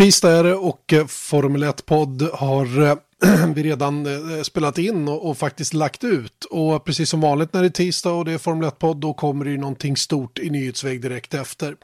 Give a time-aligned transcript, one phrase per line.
[0.00, 2.96] Tisdag är det och eh, Formel 1-podd har eh,
[3.54, 6.44] vi redan eh, spelat in och, och, faktiskt lagt ut.
[6.50, 9.44] Och precis som vanligt när det är tisdag och det är Formel 1-podd då kommer
[9.44, 11.76] det ju någonting stort i nyhetsväg direkt efter.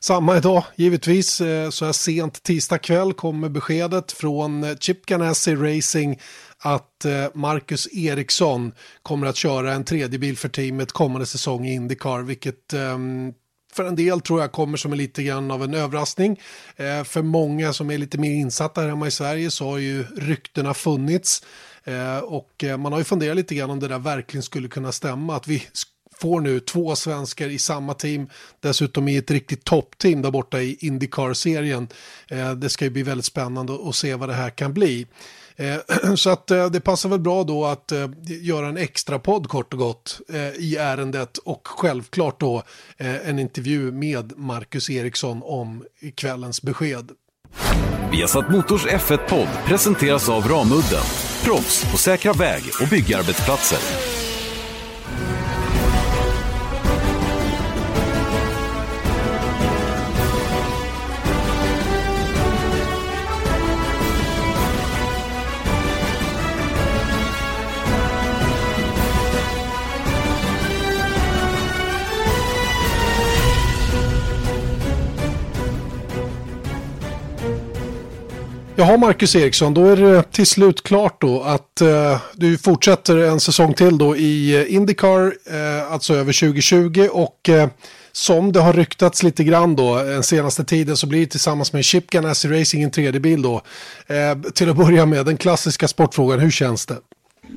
[0.00, 1.34] Samma idag, givetvis,
[1.70, 6.20] så här sent tisdag kväll kommer beskedet från Chip Ganassi Racing
[6.58, 8.72] att Marcus Eriksson
[9.02, 13.32] kommer att köra en tredje bil för teamet kommande säsong i Indycar, vilket um,
[13.72, 16.40] för en del tror jag kommer som en lite grann av en överraskning.
[16.76, 20.04] Eh, för många som är lite mer insatta här hemma i Sverige så har ju
[20.16, 21.42] ryktena funnits.
[21.84, 24.92] Eh, och eh, man har ju funderat lite grann om det där verkligen skulle kunna
[24.92, 25.36] stämma.
[25.36, 25.62] Att vi
[26.20, 28.28] får nu två svenskar i samma team,
[28.60, 31.88] dessutom i ett riktigt toppteam där borta i Indycar-serien.
[32.28, 35.06] Eh, det ska ju bli väldigt spännande att se vad det här kan bli.
[35.56, 35.76] Eh,
[36.14, 39.72] så att eh, det passar väl bra då att eh, göra en extra podd kort
[39.72, 40.20] och gott
[40.58, 42.62] i ärendet och självklart då
[42.98, 47.10] en intervju med Marcus Eriksson om kvällens besked.
[48.10, 51.04] Vi har satt Motors F1-podd presenteras av Ramudden.
[51.44, 53.78] Proffs på säkra väg och byggarbetsplatser.
[78.78, 83.40] Jaha, Marcus Eriksson, då är det till slut klart då att eh, du fortsätter en
[83.40, 87.68] säsong till då i eh, Indycar, eh, alltså över 2020 och eh,
[88.12, 91.72] som det har ryktats lite grann då eh, den senaste tiden så blir det tillsammans
[91.72, 93.62] med Chip Ganassi Racing en tredje bil då.
[94.06, 96.96] Eh, till att börja med, den klassiska sportfrågan, hur känns det?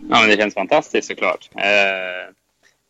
[0.09, 1.50] Ja, men det känns fantastiskt såklart.
[1.56, 2.33] Eh,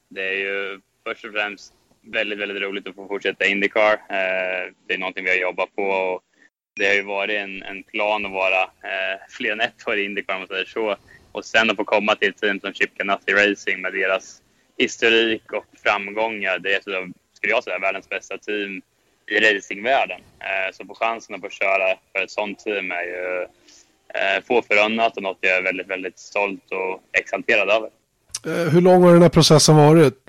[0.10, 3.94] det är ju först och främst väldigt, väldigt roligt att få fortsätta Indycar.
[3.94, 6.22] Eh, det är någonting vi har jobbat på och
[6.80, 10.06] det har ju varit en, en plan att vara eh, fler än ett år i
[10.06, 10.96] Indycar om man säger så.
[11.32, 14.42] Och sen att få komma till ett team som Chip Ganassi Racing med deras
[14.78, 16.60] historik och framgångar.
[16.60, 16.82] Det är,
[17.34, 18.82] skulle jag säga, världens bästa team
[19.28, 20.22] i racingvärlden.
[20.40, 23.42] Eh, så på chansen att få köra för ett sånt team är ju
[24.14, 27.90] eh, få förunnat och något jag är väldigt, väldigt stolt och exalterad över.
[28.46, 30.29] Eh, hur lång har den här processen varit?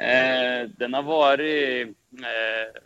[0.00, 1.88] Eh, den har varit
[2.22, 2.80] eh,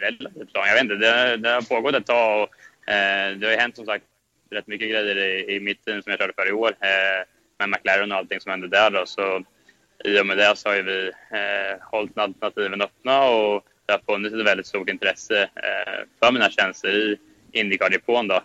[0.00, 0.66] relativt lång.
[0.66, 3.76] Jag vet inte, det, det har pågått ett tag och eh, det har ju hänt
[3.76, 4.04] som sagt
[4.50, 7.26] rätt mycket grejer i, i mitt team som jag körde för i år eh,
[7.58, 9.06] med McLaren och allting som hände där då.
[9.06, 9.44] Så
[10.04, 14.34] i och med det så har vi eh, hållit alternativen öppna och det har funnits
[14.34, 17.18] ett väldigt stort intresse eh, för mina tjänster i
[17.52, 18.30] Indycar-depån.
[18.30, 18.38] Eh,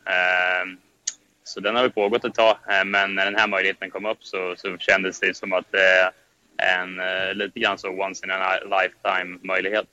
[1.44, 4.24] så den har väl pågått ett tag, eh, men när den här möjligheten kom upp
[4.24, 6.10] så, så kändes det som att eh,
[6.58, 9.86] en eh, lite grann så once in a lifetime möjlighet.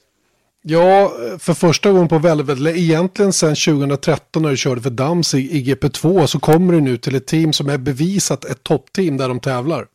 [0.62, 5.34] Ja, för första gången på väldigt, väldigt egentligen sedan 2013 när du körde för Dams
[5.34, 9.16] i, i GP2 så kommer du nu till ett team som är bevisat ett toppteam
[9.16, 9.86] där de tävlar.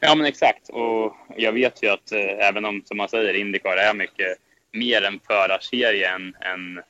[0.00, 0.68] Ja, men exakt.
[0.68, 4.38] Och jag vet ju att eh, även om, som man säger, Indycar är mycket
[4.72, 6.82] mer en förarserie än, än,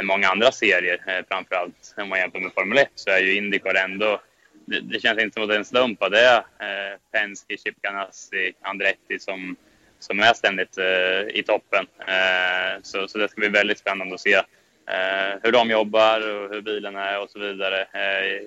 [0.00, 3.34] än många andra serier, eh, framförallt om man jämför med Formel 1, så är ju
[3.34, 4.20] Indycar ändå
[4.68, 7.56] det, det, känns inte som att det är en slump att det är eh, Penske,
[7.56, 9.56] Chip Ganassi, Andretti som,
[9.98, 11.86] som är ständigt eh, i toppen.
[11.98, 16.50] Eh, så, så det ska bli väldigt spännande att se eh, hur de jobbar och
[16.50, 17.80] hur bilen är och så vidare.
[17.80, 18.42] Eh,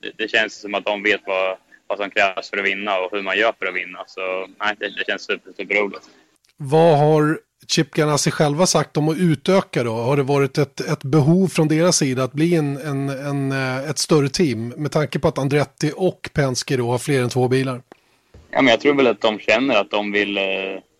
[0.00, 3.10] det, det, känns som att de vet vad, vad som krävs för att vinna och
[3.12, 4.04] hur man gör för att vinna.
[4.06, 6.08] Så nej, det, det känns super, superroligt.
[6.56, 9.92] Vad har Chip Ganassi själva sagt om att utöka då?
[9.92, 13.90] Har det varit ett, ett behov från deras sida att bli en, en, en, eh,
[13.90, 17.48] ett större team med tanke på att Andretti och Penske då har fler än två
[17.48, 17.82] bilar?
[18.50, 20.44] Ja, men jag tror väl att de känner att de vill, eh,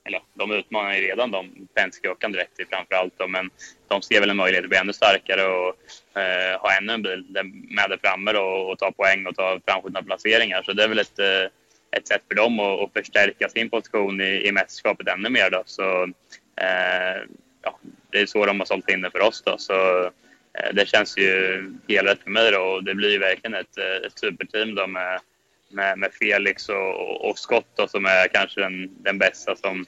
[0.06, 3.50] eller de utmanar ju redan de, Penske och Andretti framför allt, då, men
[3.88, 5.76] de ser väl en möjlighet att bli ännu starkare och
[6.20, 7.24] eh, ha ännu en bil
[7.76, 10.62] med där framme då, och ta poäng och ta framskjutna placeringar.
[10.62, 11.44] Så det är väl ett, eh,
[11.96, 15.50] ett sätt för dem att, att förstärka sin position i, i mästerskapet ännu mer.
[15.50, 15.62] Då.
[15.66, 16.08] Så
[16.56, 17.22] Eh,
[17.62, 17.78] ja,
[18.10, 19.42] det är så de har sålt in det för oss.
[19.46, 20.04] Då, så
[20.58, 23.78] eh, det känns ju helt rätt för mig då, och det blir ju verkligen ett,
[23.78, 25.20] eh, ett superteam då med,
[25.70, 29.86] med, med Felix och, och Scott då, som är kanske den, den bästa som,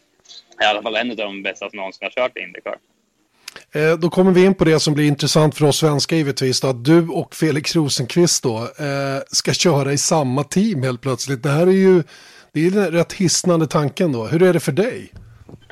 [0.63, 2.77] i alla fall en av de bästa som någonsin har kört i Indycar.
[3.73, 6.61] Eh, då kommer vi in på det som blir intressant för oss svenskar givetvis.
[6.61, 11.43] Då, att du och Felix Rosenqvist då, eh, ska köra i samma team helt plötsligt.
[11.43, 12.03] Det här är ju
[12.53, 14.27] det är den rätt hisnande tanken då.
[14.27, 15.13] Hur är det för dig?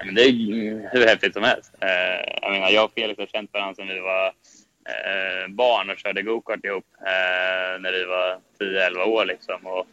[0.04, 1.72] Men det är hur häftigt som helst.
[1.80, 4.26] Eh, jag menar, jag och Felix har känt varandra sedan vi var
[4.88, 9.24] eh, barn och körde gokart ihop eh, när vi var 10-11 år.
[9.24, 9.66] Liksom.
[9.66, 9.86] Och,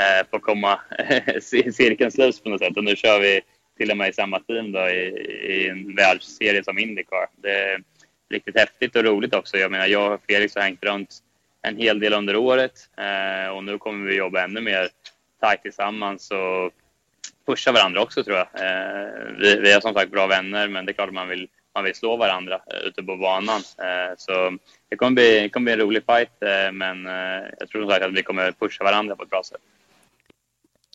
[0.00, 0.80] eh, få komma
[1.72, 2.76] cirkeln sluts på något sätt.
[2.76, 3.40] Och nu kör vi
[3.78, 5.08] till och med i samma team då, i,
[5.48, 7.26] i en världsserie som Indycar.
[7.36, 7.82] Det är
[8.30, 9.56] riktigt häftigt och roligt också.
[9.56, 11.10] Jag menar, jag och Felix har hängt runt
[11.62, 14.88] en hel del under året eh, och nu kommer vi jobba ännu mer
[15.40, 16.72] tajt tillsammans och
[17.46, 18.46] pusha varandra också tror jag.
[18.54, 21.48] Eh, vi, vi, är som sagt bra vänner men det är klart att man vill,
[21.74, 23.62] man vill slå varandra eh, ute på banan.
[23.78, 26.30] Eh, så det kommer bli, det kommer bli en rolig fight
[26.72, 27.04] men
[27.58, 29.60] jag tror som sagt att vi kommer pusha varandra på ett bra sätt.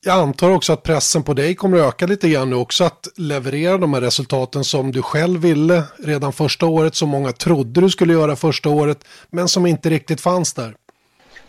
[0.04, 3.08] Jag antar också att pressen på dig kommer att öka lite grann nu också att
[3.18, 7.90] leverera de här resultaten som du själv ville redan första året, som många trodde du
[7.90, 10.76] skulle göra första året, men som inte riktigt fanns där.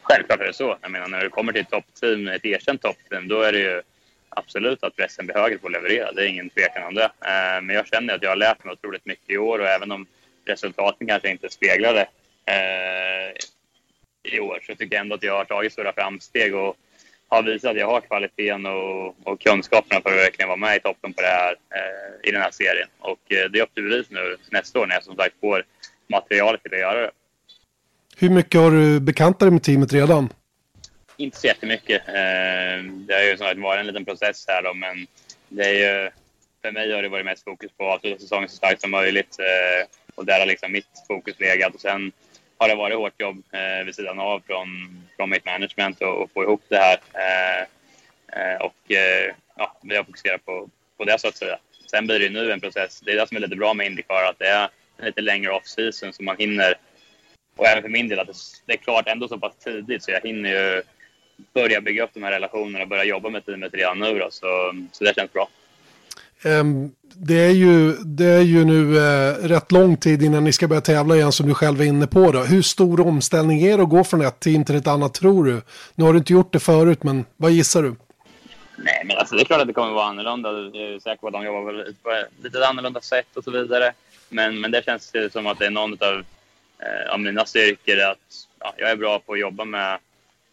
[0.03, 0.77] Självklart är det så.
[0.81, 3.83] Jag menar, när du kommer till ett toppteam, ett erkänt toppteam, då är det ju
[4.31, 6.13] absolut att pressen blir högre på att leverera.
[6.13, 7.05] Det är ingen tvekan om det.
[7.05, 9.93] Eh, men jag känner att jag har lärt mig otroligt mycket i år och även
[9.93, 10.07] om
[10.45, 12.01] resultaten kanske inte speglade
[12.47, 13.33] eh,
[14.33, 16.77] i år så tycker jag ändå att jag har tagit stora framsteg och
[17.29, 20.81] har visat att jag har kvaliteten och, och kunskaperna för att verkligen vara med i
[20.81, 22.89] toppen på det här, eh, i den här serien.
[22.99, 25.65] Och det är upp till bevis nu nästa år när jag som sagt får
[26.09, 27.11] materialet till att göra det.
[28.17, 30.29] Hur mycket har du bekantat dig med teamet redan?
[31.21, 32.09] Inte så jättemycket.
[32.09, 35.07] Eh, det har ju snarare varit en liten process här då, men
[35.49, 36.11] det är ju,
[36.63, 39.39] för mig har det varit mest fokus på att avsluta säsongen så starkt som möjligt.
[39.39, 41.75] Eh, och där har liksom mitt fokus legat.
[41.75, 42.13] Och sen
[42.59, 44.69] har det varit hårt jobb eh, vid sidan av från,
[45.17, 46.99] från mitt management och, och få ihop det här.
[48.61, 48.77] Och
[49.57, 51.59] ja, vi har fokuserat på, på det så att säga.
[51.91, 53.01] Sen blir det ju nu en process.
[53.01, 54.69] Det är det som är lite bra med Indycar, att det är
[54.99, 56.75] en lite längre off-season så man hinner.
[57.57, 58.29] Och även för min del att
[58.67, 60.83] det är klart ändå så pass tidigt så jag hinner ju
[61.55, 64.47] börja bygga upp de här relationerna och börja jobba med teamet redan nu då, så,
[64.93, 65.49] så det känns bra.
[66.45, 70.69] Um, det, är ju, det är ju nu uh, rätt lång tid innan ni ska
[70.69, 72.33] börja tävla igen som du själv är inne på.
[72.33, 72.41] Då.
[72.41, 75.63] Hur stor omställning är det att gå från ett team till ett annat tror du?
[75.95, 77.97] Nu har du inte gjort det förut, men vad gissar du?
[78.77, 80.51] Nej, men alltså, det är klart att det kommer vara annorlunda.
[80.51, 83.93] Jag är säker på att de jobbar på ett lite annorlunda sätt och så vidare.
[84.29, 86.25] Men, men det känns som att det är någon av,
[86.79, 89.99] eh, av mina styrkor att ja, jag är bra på att jobba med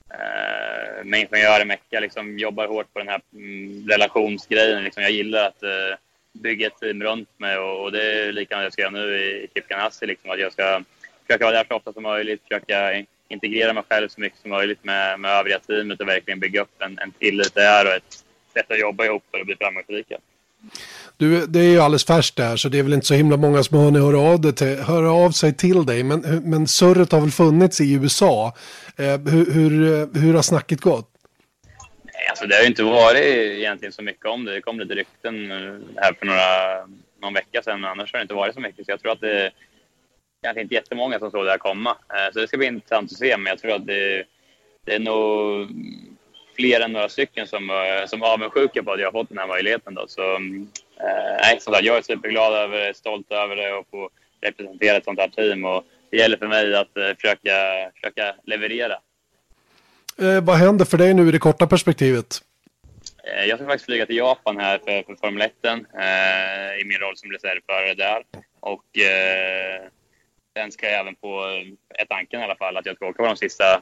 [0.10, 4.84] eh, med ingenjörer, mecka, liksom jobbar hårt på den här mm, relationsgrejen.
[4.84, 5.98] Liksom, jag gillar att eh,
[6.34, 9.48] bygga ett team runt mig och, och det är likadant jag ska göra nu i
[9.54, 10.06] Kip Ganassi.
[10.06, 10.84] Liksom, att jag ska
[11.28, 14.84] försöka vara där så ofta som möjligt, försöka integrera mig själv så mycket som möjligt
[14.84, 18.24] med, med övriga teamet och verkligen bygga upp en, en tillit där och ett
[18.54, 20.18] sätt att jobba ihop för att bli framgångsrika.
[21.18, 23.64] Du, det är ju alldeles färskt där så det är väl inte så himla många
[23.64, 26.04] som har hunnit höra av, det till, höra av sig till dig.
[26.04, 28.54] Men, men surret har väl funnits i USA.
[28.98, 31.10] Eh, hur, hur, hur har snacket gått?
[32.04, 34.54] Nej, alltså det har ju inte varit egentligen så mycket om det.
[34.54, 35.58] Det kom lite rykten eh,
[35.96, 36.88] här för några,
[37.22, 38.86] någon vecka sedan, men annars har det inte varit så mycket.
[38.86, 39.52] Så jag tror att det är
[40.44, 41.90] kanske inte jättemånga som såg det här komma.
[41.90, 44.24] Eh, så det ska bli intressant att se, men jag tror att det,
[44.86, 45.70] det är nog
[46.58, 49.38] fler än några stycken som, eh, som är avundsjuka på att jag har fått den
[49.38, 49.94] här möjligheten.
[49.94, 50.06] Då.
[50.08, 54.10] Så, eh, som sagt, jag är superglad över det, stolt över det och få
[54.42, 55.66] representera ett sånt här team.
[55.66, 57.52] Och det gäller för mig att eh, försöka,
[57.96, 58.98] försöka leverera.
[60.22, 62.42] Eh, vad händer för dig nu i det korta perspektivet?
[63.24, 67.00] Eh, jag ska faktiskt flyga till Japan här för, för Formel 1 eh, i min
[67.00, 68.24] roll som reservförare där.
[68.60, 69.82] Och eh,
[70.58, 71.46] sen ska jag även på
[72.00, 73.82] ett tanken i alla fall att jag ska åka på de sista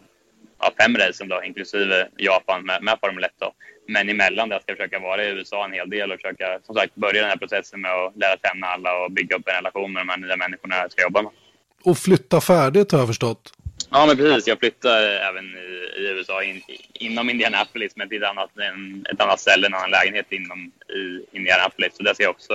[0.66, 3.54] ja, fem racen då, inklusive Japan med, med Formel 1 då.
[3.88, 6.76] Men emellan det ska jag försöka vara i USA en hel del och försöka som
[6.76, 9.94] sagt börja den här processen med att lära känna alla och bygga upp en relation
[9.94, 11.32] med de här nya människorna jag ska jobba med.
[11.84, 13.54] Och flytta färdigt har jag förstått.
[13.92, 14.48] Ja, men precis.
[14.48, 16.62] Jag flyttar även i, i USA in,
[16.94, 21.38] inom Indianapolis, men till ett annat, en, ett annat ställe, en annan lägenhet inom i
[21.38, 21.98] Indianapolis.
[21.98, 22.54] Så det ska jag också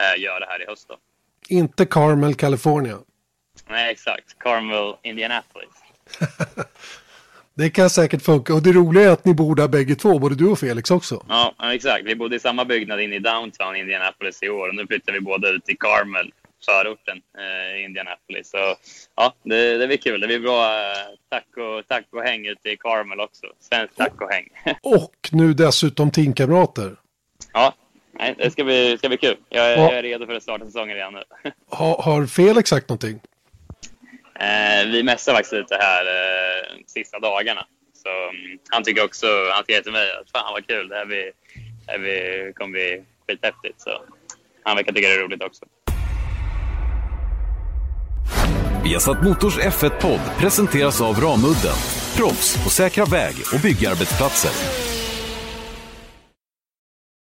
[0.00, 0.88] eh, göra här i höst.
[0.88, 0.96] Då.
[1.48, 2.98] Inte Carmel, California?
[3.68, 4.38] Nej, exakt.
[4.38, 5.74] Carmel, Indianapolis.
[7.58, 8.54] Det kan säkert funka.
[8.54, 11.24] Och det roliga är att ni bor där bägge två, både du och Felix också.
[11.28, 12.04] Ja, exakt.
[12.04, 15.20] Vi bodde i samma byggnad inne i downtown Indianapolis i år och nu flyttar vi
[15.20, 16.32] båda ut i Carmel,
[16.66, 18.50] förorten eh, Indianapolis.
[18.50, 18.76] Så
[19.16, 20.20] ja, det, det blir kul.
[20.20, 20.96] Det blir bra eh,
[21.30, 23.46] taco, taco-häng ute i Carmel också.
[23.60, 24.48] Svenskt taco-häng.
[24.82, 26.96] och nu dessutom teamkamrater.
[27.52, 27.74] Ja,
[28.12, 29.36] nej, det ska bli, ska bli kul.
[29.48, 29.82] Jag är, ja.
[29.82, 31.22] jag är redo för att starta säsongen redan nu.
[31.70, 33.20] har, har Felix sagt någonting?
[34.40, 37.66] Eh, vi mässar faktiskt lite här eh, sista dagarna.
[37.92, 41.04] Så, mm, han tycker också, han skrev till mig att fan vad kul, det här,
[41.06, 41.32] blir,
[41.86, 43.80] här blir, kommer bli skithäftigt.
[43.80, 43.90] Så
[44.62, 45.64] han verkar tycka det är roligt också.
[48.84, 51.76] Vi har satt Motors F1-podd presenteras av Ramudden.
[52.16, 54.97] Proffs på säkra väg och byggarbetsplatser.